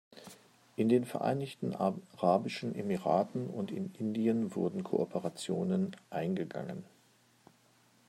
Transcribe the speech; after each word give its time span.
In 0.77 0.89
den 0.89 1.05
Vereinigten 1.05 1.75
Arabischen 1.75 2.73
Emiraten 2.73 3.45
und 3.45 3.69
in 3.69 3.93
Indien 3.93 4.55
wurden 4.55 4.83
Kooperationen 4.83 5.95
eingegangen. 6.09 6.85